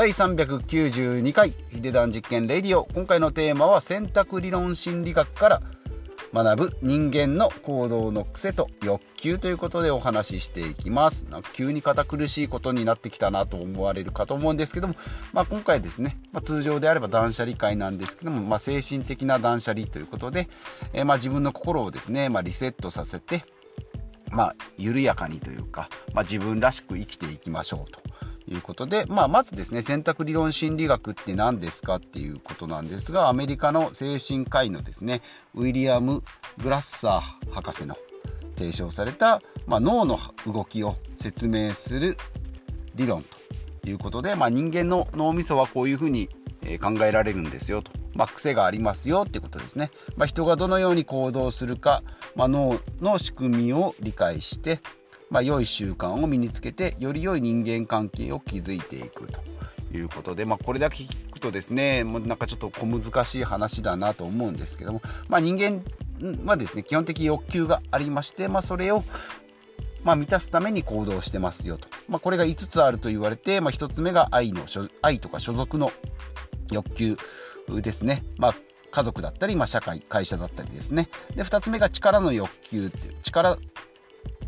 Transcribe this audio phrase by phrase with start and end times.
[0.00, 2.86] 第392回ヒデ実験レディオ。
[2.94, 5.62] 今回のテーマは選択理論心理学から
[6.32, 11.26] 学ぶ人間の行動の癖と欲求ということでお話ししていきます。
[11.26, 14.94] なんか急に堅苦しいことになってきたなと思われるかと思うんですけども、
[15.34, 20.48] まあ、今回ですね、まあ、通常であれば断捨離会なんですけども、まあ、精神的な断捨離ということで、
[20.94, 23.44] えー、ま自分の心をですね、まリセットさせて
[24.30, 28.00] まあ、緩やかにというか、まあ、自分らしく生きていきましょうと。
[28.50, 35.22] いうことで、まあ、まずですね、選択理論心理学って何ですかっていうことなんですが、アメリカの精神科医のですね、
[35.54, 36.22] ウィリアム・
[36.62, 37.96] グラッサー博士の
[38.56, 42.16] 提唱された、まあ、脳の動きを説明する
[42.94, 46.28] 理論ということで、まあ、人間の脳みそはこういうふうに
[46.80, 52.02] 考えられるんですよと、まあ、癖がありますよってことですね、ま、人がどのように行動するか、
[52.36, 54.80] ま、脳の仕組みを理解して
[55.30, 59.40] まあ、良い習慣を身につけてより良い人間関係を築いていくと
[59.96, 65.82] いうことで、まあ、これだけ聞くとですねもうなんかちょっと小難しい話だなと思うんですけども、まあ、人間
[66.44, 69.04] はですね基本的欲求がありまして、まあ、それを
[70.02, 74.62] まあ、満たすために行動してますよと、まあ、これが5つあると言われて、まあ、1つ目が愛の
[75.02, 75.92] 愛とか所属の
[76.70, 77.16] 欲求
[77.68, 78.54] ですね、まあ、
[78.90, 81.08] 家族だったり、まあ、社会会社だったりですね。
[81.36, 83.58] で2つ目が力の欲求っていう力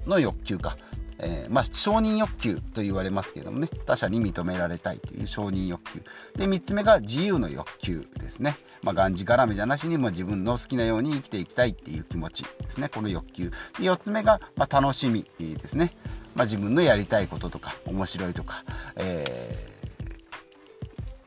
[0.07, 0.77] の欲求か。
[1.23, 6.03] えー、まあ、承認欲求と言われますけどもね、他者に認められたいという承認欲求。
[6.37, 8.57] で、3つ目が自由の欲求ですね。
[8.83, 12.89] まあ、がんじがらめじゃなしにも自分の好きなように生きていきたいっていう気持ちですね。
[12.89, 13.51] この欲求。
[13.51, 15.93] で、4つ目が、まあ、楽しみですね。
[16.35, 18.65] まあ、自分のやりたいこととか、面白いとか、
[18.97, 19.79] え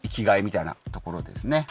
[0.04, 1.68] ー、生きがいみたいなところですね。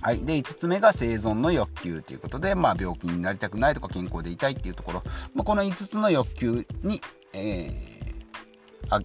[0.00, 0.24] はい。
[0.24, 5.02] で、5つ目が生存の欲求ということで、まあ、病気になりたくないとか健康でいたいっていうところ、
[5.34, 7.00] まあ、この5つの欲求に、
[7.32, 7.74] えー、
[8.88, 9.00] あ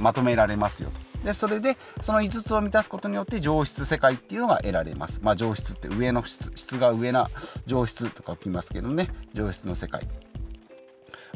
[0.00, 1.24] まとめられますよと。
[1.24, 5.20] で、それで、その5つを満たすことによって上質世界っていうのが得られます。
[5.22, 7.28] まあ、上質って上の質、質が上な
[7.66, 10.08] 上質とか置きますけどね、上質の世界。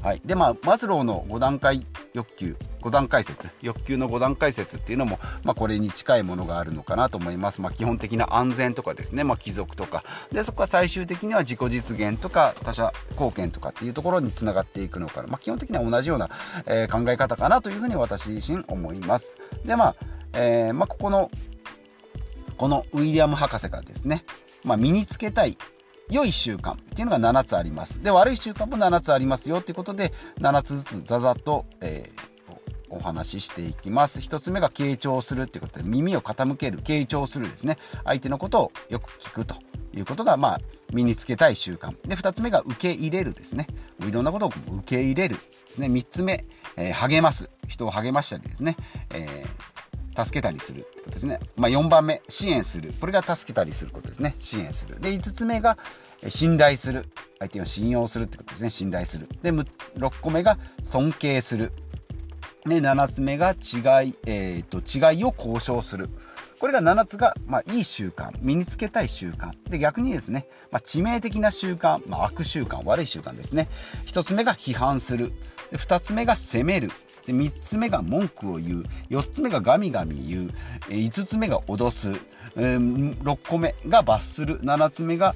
[0.05, 10.05] はい、でまあマズローの5段階欲求5段階説欲求の5段階説っていうのも、まあ、これに近いものがあるのかなと思います、まあ、基本的な安全とかですね、まあ、貴族とか。
[10.31, 16.29] でそこは最終的には自己実現とか他者貢献とかっていうところにつながっていくのかな、まあ、基本的には同じような、
[16.67, 19.39] えー、考え方かなというふうに私自身思います。
[19.65, 19.97] でまあ、
[20.35, 21.31] えー、まあ、ここの
[22.59, 24.27] このウィリアム博士がですね、
[24.65, 25.57] まあ、身につけたい
[26.11, 28.03] 良い習慣っていうのが7つあります。
[28.03, 34.21] で、悪い習慣も7つありますよっていうことで、7つずつざざっと、えー、お話ししていきます。
[34.21, 37.79] 1つ目が傾聴するっていうことで、耳を傾ける、傾聴するですね。
[38.05, 39.57] 相手のことをよく聞くと
[39.95, 40.61] いうことが、まあ、
[40.93, 41.97] 身につけたい習慣。
[42.07, 43.67] で、2つ目が受け入れるですね。
[44.07, 45.89] いろんなことを受け入れるですね。
[45.89, 46.45] 3つ目、
[46.77, 47.51] えー、励ます。
[47.67, 48.77] 人を励ましたりですね。
[49.11, 49.74] えー
[50.17, 51.41] 助けたりするってことですね。
[51.57, 52.93] まあ、4番目、支援する。
[53.01, 54.35] これが助けたりすることですね。
[54.39, 55.01] 支援する。
[55.01, 55.79] で、5つ目が、
[56.29, 57.07] 信頼する。
[57.39, 58.71] 相手を信用するってことですね。
[58.71, 59.29] 信頼する。
[59.43, 61.73] で、6個目が尊敬する。
[62.65, 66.09] で、7つ目が違い、えっ、ー、と、違いを交渉する。
[66.59, 69.51] これが7つが、まあ、いい習慣、身につけたい習慣。
[69.69, 73.69] で、逆にですね、まあ、致命的な習慣、まあ、悪習慣、悪い習慣ですね。
[74.07, 75.33] 1つ目が批判する。
[75.73, 76.91] 2つ目が責める。
[77.27, 78.85] で3つ目が文句を言う。
[79.11, 80.51] 4つ目がガミガミ言う
[80.89, 82.13] 5つ目が脅す。
[82.57, 84.61] 6個目が罰する。
[84.61, 85.35] 7つ目が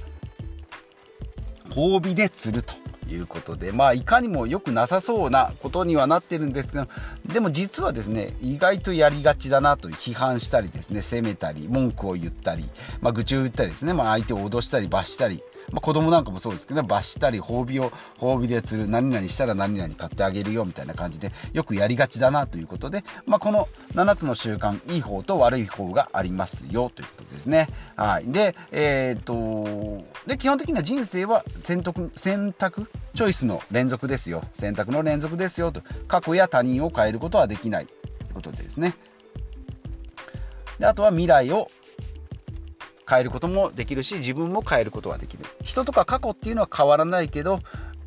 [1.70, 2.74] 褒美で釣ると。
[3.14, 6.88] いうことでまあいかにも良くなさそうなことにはなってるんですけど
[7.26, 12.64] でも実はですね意外とやりがちだなと批判したりですね責めたり文句を言ったり、
[13.00, 15.42] まあ、愚痴を言ったりですね、まあ、相手を脅したり罰したり
[15.72, 27.68] まあ、子供なんかもそうですけど、罰したり、褒美を、褒美で釣る、何々したら何々買ってあげるよ、みたいな感じで、よくやりがちだなということで、まあ、この7つの習慣、いい方と悪い方がありますよ、ということですね。
[27.96, 28.24] はい。
[28.26, 34.42] で、えー、っと、で、基本的には人生は選択、選択、チョイスの連続ですよ。
[34.52, 35.82] 選択の連続ですよ、と。
[36.06, 37.86] 過去や他人を変えることはできない。
[37.86, 37.96] とい
[38.30, 38.94] うことでですね。
[40.78, 41.68] であとは未来を
[43.08, 47.60] 変えることもできるし自分も変えることができる人とか過去っていうのは変わらないけど、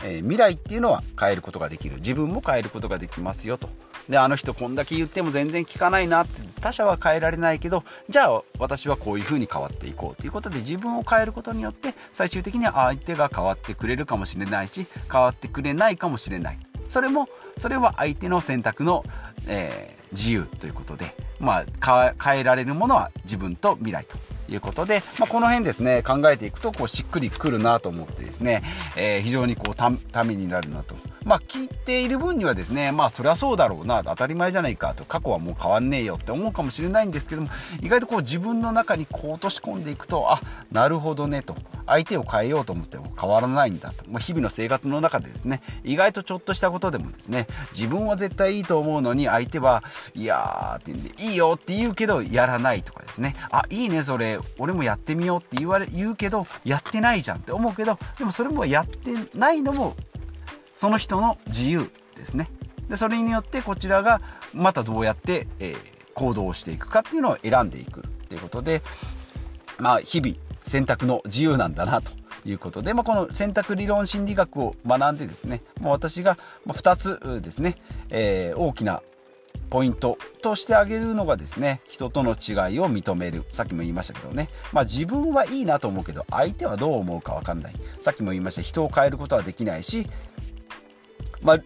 [0.03, 3.69] えー、未来っていうのは変えることができる自分も変えることができますよと
[4.09, 19.06] であの人こんだけ言っても全然聞かないなって他者は変えられないけどじゃあ私はこういう風に変わっていこうということで自分を変えることによって最終的には相手が変わってくれるかもしれないし変わってくれないかもしれないそれもそれは相手の選択の、
[19.48, 24.18] えー、自由ということでまあ変えられるものは自分と未来と
[24.51, 28.62] いうことで、まあ、この辺ですね、考えていくと、こう、しっくりくるなと思ってですね、
[28.95, 29.89] えー、非常にこう、た
[30.24, 30.95] めになるなと。
[31.23, 37.50] まあ聞いている分にはですねまあそりゃそうだろうな当たり前じゃないかと過去はもう変わんねえよって思うかもしれないんですけども
[37.81, 40.41] 意外とこう自分の中にこう落とし込んでいくとあ
[40.71, 49.83] なるほどねと相手を変えようと思っても変わらないんだと、まあ、日々の生活の中でですね意外とちょっとしたことでもですね自分は絶対いいと思うのに相手は
[50.15, 59.95] いやーって言うんでいいよって言うけどやらないとかですねあいいねそれ俺もやってみようって言われ言うけどやってないじゃんって思うけどでもそれもやってないのも
[60.81, 62.49] その人の自由ですね。
[62.89, 64.19] でそれによってこちらが
[64.51, 65.77] またどうやって、えー、
[66.15, 68.81] 行動をしていくかっていうのを選んでいくっていうことで
[69.77, 72.11] まあ日々選択の自由なんだなと
[72.45, 77.75] いうことで、まあ、この選択理論心理学を学んでですね、もう私が2つですね、
[78.09, 79.03] えー、大きな
[79.69, 83.43] ポイントとしてあげるのがですね人との違いを認める。
[83.51, 87.73] さっきも言いましたけどね、まあ、自分はいいなと思うけど相手はどう思うか分かんない。
[87.99, 88.63] さっきも言いました。
[88.63, 90.07] 人を変えることはできないし、
[91.41, 91.57] まあ、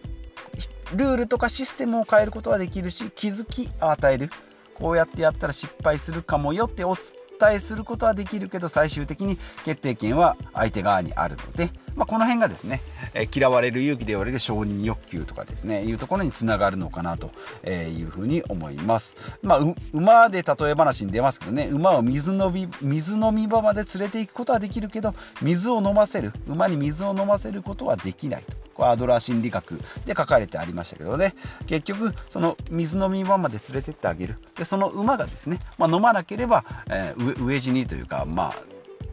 [0.94, 4.30] ルールとかシステムを変えることはできるし気づきを与える。
[4.74, 12.82] こうやってやったら失敗するかもよってお伝えすることはできるけど最終的に決定権は相手側にあるので、まあ、この辺がですね、
[13.14, 17.30] えー、嫌われる勇気で言われる承認欲求とかですねいうところにつながるのかなと
[17.66, 19.60] いうふうに思います、まあ、
[19.92, 28.56] 馬で例え話に出ますけどね馬を水飲み水飲み場まで連れていくことはできるけど水を飲ませる馬に水を飲ませることはできないと。
[28.74, 31.34] これアドラー心理学で書かれてありましたけどね。
[31.66, 34.36] 結局その水飲み場まで連れてってあげる。
[34.54, 38.54] でその馬がですね、まあ、飲まなければ、えー、飢え死にというかまあ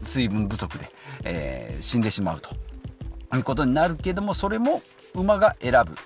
[0.02, 0.86] 水分不足で、
[1.24, 2.50] えー、死んでしまうと。
[3.36, 4.82] いうことになるけどもそれも
[5.14, 5.96] 馬が選ぶ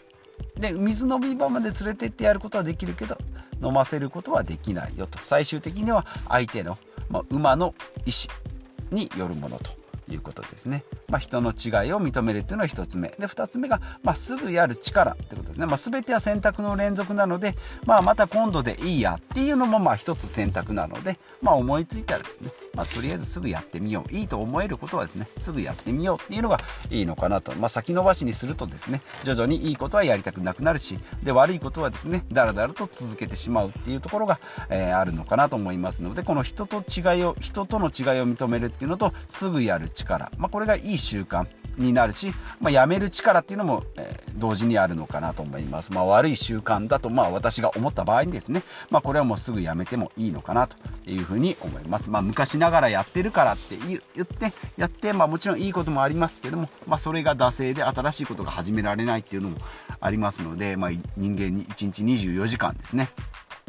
[0.60, 3.16] で水飲み場まで連れてってやることはできるけど
[3.62, 6.78] 飲ませることはできないよと最終的には相手の、
[7.08, 7.74] まあ、馬の
[8.06, 9.70] 意思によるものと
[10.10, 10.84] いうことですね。
[11.08, 13.08] まあ、人の違いを認めるっていうのは1つ目。
[13.18, 15.64] で、2つ目が、まあ、すぐやる力ってことですね。
[15.64, 17.54] まあ、全ては選択の連続なので、
[17.86, 24.12] まあ、また今度でいいやっていうのも、まあ、1つ選択なので、まあ、思いついたらですね、まあ、とりあえずすぐやってみよう。
[24.14, 26.58] いいと思えることはですね、すぐやってみようっていうのが
[26.90, 27.54] いいのかなと。
[27.54, 34.38] まあ、先延ばしにするとですね、徐々にいいことはやりたくなくなるし、で、悪いことはですね、だらだらと続けてしまうっていうところが、
[34.68, 41.46] えー、あるのかなと思いますので、この人と違いを、人との違いを認めるっていうのと、すぐやる力、まあ、これがいい習慣
[41.78, 45.92] になるし、まあ、やめる力っていうのも、えー、同時にあるのかなと思います。
[45.92, 52.10] まあ、悪い習慣だと、まあ、私が思った場合にですね、まあ、これはもうすぐやめてもいいのかなというふうに思います。
[52.10, 59.58] まあ、昔ながらやってるからって言ってやって、まあ、もちろんいいこともありますけども、まあ、それが惰性で新しいことが始められないっていうのも
[60.00, 63.10] ありますので、まあ、人間に1日24時間ですね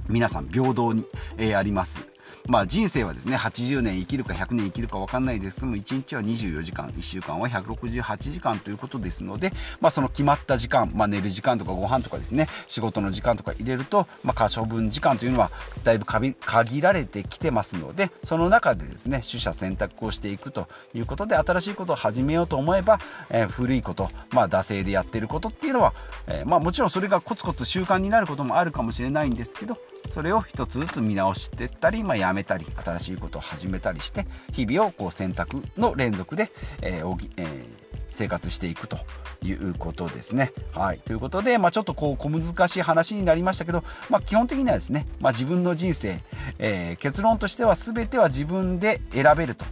[0.07, 1.05] 皆さん平等に、
[1.37, 2.08] えー、あります。
[2.47, 5.59] まあ人生はですね、80年生きるか100年生きるか分かんないです。
[5.59, 15.51] けども、1日は24時間、1週間は168時間ということですので、まあその決まった時間、まあ寝る時間とかご飯とかですね、仕事の時間とか入れると、ま可処分時間というのは
[15.83, 23.00] だいぶ限られてきてますので、その中でですね、取捨選択をしていくということで、新しいことを始めようと思えば、
[23.30, 25.94] えー、古いこと、まあ惰性でやってることっていうのは、
[26.27, 29.77] えー、まあもちろんそれがコツコツ習慣になることもあるかもしれないんですけど、
[30.10, 36.51] それを一つずつ見直していったり、まあ、やめたり新しいことを始めたりして日々をこう選択の連続で、
[36.81, 37.66] えーえー、
[38.10, 38.98] 生活していくと
[39.42, 40.51] いうことですね。
[40.74, 41.00] はい。
[41.00, 46.20] ということで、まあ、ちょっとこう小難しい話になりましたけど、まあ、基本的にはですね、まあ、自分の人生、
[46.58, 49.65] えー、結論としては全ては自分で選べると。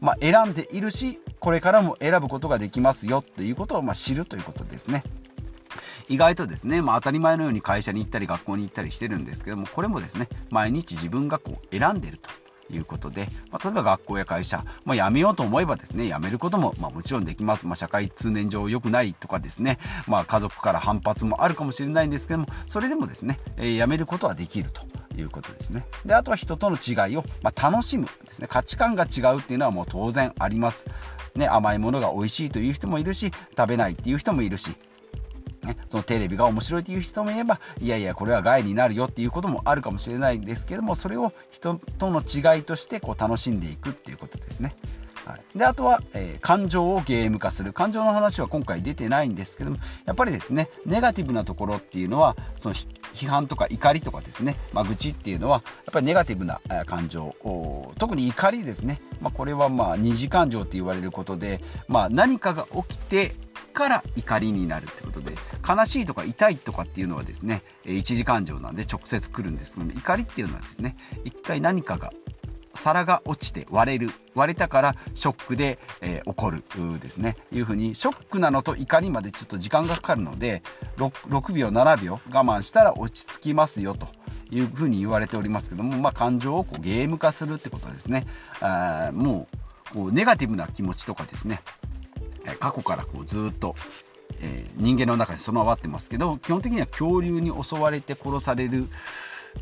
[0.00, 5.02] まあ、選んでいるし、これからも選ぶことができますよということをま知るということですね。
[6.08, 12.30] 意外とですね、まあ、当たり前のように会社に行ったり学校に行ったりしてるんですけどもこれもですね毎日自分がこう選んでると
[12.70, 24.82] いうことで、まあ、例えば学校や会社、まあ、辞めようと思えばですね辞めることも、まあ、もちろんできます、まあ、社会通念上良くないとかですね、まあ、家族から反発もあるかもしれないんですけどもそれでもですね、えー、辞めることはできると
[25.16, 25.86] いうことですね。
[26.04, 28.48] であとは人との違いを、まあ、楽しむですね。
[28.48, 30.88] 価値観が違うっていうのはもう当然あります。
[31.36, 34.76] ね、甘いものが美味しいという人もいるし食べないっていう人もいるし
[35.64, 44.74] ね、そのテレビが面白いという人もいればいやいやこれは害になるよっていうこともあるかもしれないんですけどもそれを人との違いとしてこう楽しんでいくっていうことですね。
[45.24, 52.74] はい、であとは、えー、感情をゲーム化する感情の話は今回出てないんですけどもやっぱりですねネガティブなところっていうのはその
[53.14, 57.34] 批判とか怒りとかですね、まあ、愚痴っていうのはやっぱりネガティブな感情
[57.98, 63.32] 特に怒りですね、まあ、これはまあ二次感情って言われることで、まあ、何かが起きて
[63.72, 65.34] から怒りになるってことで
[65.66, 72.12] 悲しいとか痛いとかっていうのはですね一次感情なんで直接来るんですけど怒りっていうのはですね一回何かが
[72.84, 76.62] 皿が落ちて割れる割れたからショックで、えー、起こる
[77.00, 77.36] ですね。
[77.50, 80.62] いうふうにショックなのと怒りまでちょっと時間がかかるので
[80.98, 84.08] 6, 6秒7秒我慢したら落ち着きますよと
[84.50, 88.26] いうふうに言われておりますけども、まあ、感情をこうゲーム化するってことですね。
[88.60, 89.48] あも
[89.90, 91.62] うこうネガティブな気持ちとかですね。
[92.58, 93.74] 過去からこうずっと
[94.40, 98.88] え、人間の中に備わってますけど基本的には恐竜に襲われて殺される、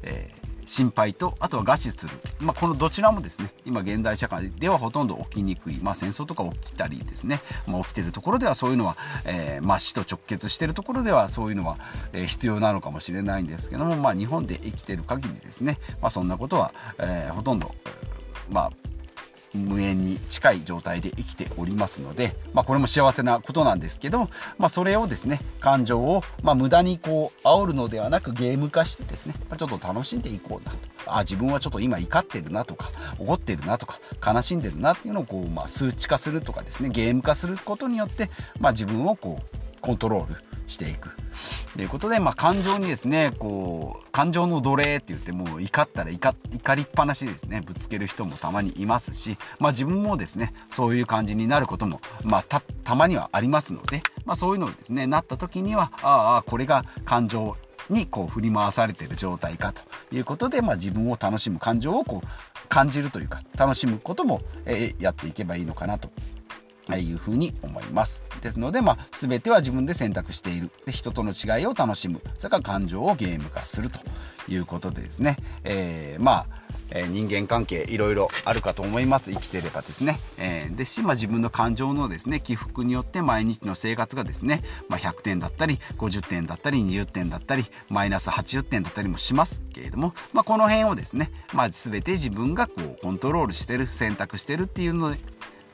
[0.03, 11.79] えー、心配とあとは餓死する、まあ、このどちらもですね今現代社会ではほとんど起きにくい、まあ、戦争とか起きたりですね、まあ、起きてるところではそういうのは、えー、まあ、死と直結してるところではそういうのは、
[12.13, 17.75] え、必要なのかもしれないんですけども、まあ、日本で生きてる限りですね、まあ、そんなことは、えー、ほとんど、
[18.51, 18.73] まあ
[19.55, 24.29] 無縁に近い状態で生きておりますので、まあ、これも幸せなことなんですけど、
[24.59, 30.93] まあ、それをですね感情を、まあ、無駄にこう煽るのではなくゲーム化してですねちょっと楽しんでいこうなと。
[31.07, 38.31] あ自分はちょっと今怒ってるなとか怒ってるなとか悲しんでるなっていうのをこう、ま、数値化するとかですねゲーム化することによって、
[38.61, 41.11] ま、自分をこうコントロールしていく。
[41.75, 47.63] ということで、まあ、感情にですねこう感情の奴隷って言ってもう怒ったら怒怒りっぱなしですね。
[47.65, 57.57] ぶつける人もたまにいますし、まあ、自分もですねそういう感じになることも、まあ、たたまにはありますので、まあ、そういうのをですねなった時にはああこれが感情
[57.91, 59.83] にこう振り回されている状態かと
[60.15, 66.11] いうことで、まあ、自分を楽しむ感情をこう感じるというか楽しむことも、えー、やっていけばいいのかなと
[66.91, 68.25] いうふうに思います。
[68.41, 70.71] ですので、まあ、全ては自分で選択している。
[70.85, 72.21] で、人との違いを楽しむ。
[72.39, 74.01] それから感情をゲーム化すると
[74.49, 76.63] いうことでですね、えー、まあ、
[76.95, 95.19] え、人間関係いろいろあるかと思います生きてればですね、えー、ですし、まあ、自分の感情のですね起伏によって毎日の生活がですね、まあ、100点だったり50点だったり20点だったりマイナス80点だったりもしますけれども、まあ、この辺をですね、まあ、全て自分がこうコントロールしてる選択してるっていうので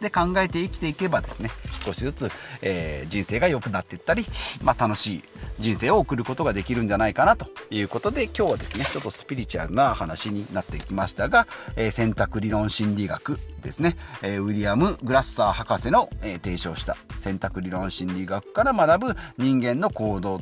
[0.01, 1.51] で考えて生きていけばですね
[1.85, 2.31] 少しずつ、
[2.63, 4.25] えー、人生が良くなっていったり、
[4.63, 5.23] まあ、楽しい
[5.59, 20.41] 人生を送ることができるんじゃないかなということで今日はですねちょっとスピリチュアルな話になってきましたが、えー、選択理論心理学ですね、えー、ウィリアム・グラッサー博士の、え提唱した選択理論心理学から学ぶ人間の行動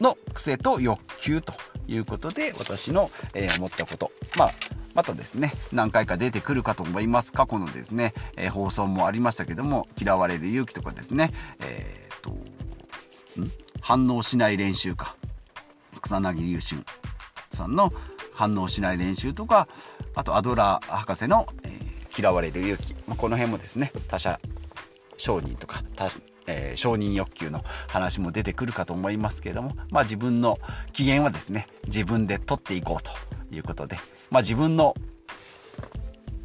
[0.00, 1.54] の癖と欲求と
[1.88, 4.12] いうことで私の、え思ったこと。
[4.36, 4.50] まあ
[4.94, 12.30] またですね何回か出てくるかと思います過去のですね、えー、放送もありましたけども嫌われる勇気とかですねえー、っと
[13.40, 13.50] ん？
[13.80, 15.16] 反応しない練習か。
[16.00, 16.84] 草薙龍春
[17.52, 17.92] さんの
[18.32, 19.68] 反応しない練習とか
[20.14, 21.70] あとアドラー博士の、え、
[22.16, 24.38] 嫌われる勇気、まあ、この辺もですね他者
[25.16, 30.58] 承認とか他者えー、承認欲求の話も出てくるかと思いますけれども、まあ、自分の
[30.92, 33.10] 機嫌はですね自分で取っていこうと
[33.54, 33.96] いうことで、
[34.30, 34.94] まあ、自分の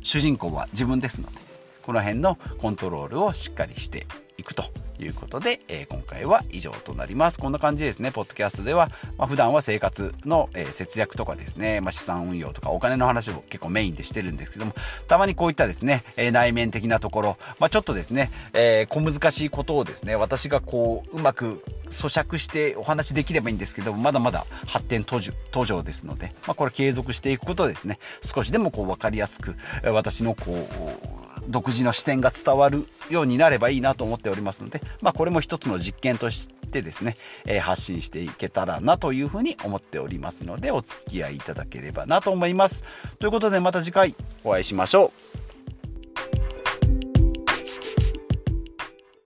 [0.02, 1.49] 主人公は自分ですので
[1.90, 4.06] この辺のコントロールをしっかりして
[4.38, 4.64] いくと
[5.00, 7.40] いうことで、えー、今回は以上となります。
[7.40, 14.76] こんな感じですね、ポッドキャストでは、まあ、普段は生活の、えー、節約とかですね、まあ、資産運用とかお金の話を結構メインでしてるんですけども、
[15.08, 25.20] たまにこういったですね、えー、内面的なところ、まあ、ちょっとですね、え小難しいことをですね、私がこう、うまく咀嚼してお話できればいいんですけどまだまだ発展途
[25.66, 30.68] 上ですので、まあ、これ継続していくことですね少しでもこう分かりやすく私のこ
[31.04, 31.09] う
[31.50, 42.84] 独自の視点が伝わるようになればいいなと思っておりますので、まあ、これも一つの実験としてですね、えー、発信していけたらなというふうに思っておりますのでお付き合いいただければなと思います。
[43.20, 45.12] ということでまた次回お会いしましょ
[45.46, 45.49] う。